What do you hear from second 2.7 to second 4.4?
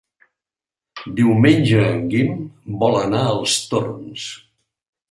vol anar als Torms.